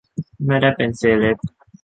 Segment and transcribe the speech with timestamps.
[0.45, 1.37] ไม่ได้เป็นเซเลบ.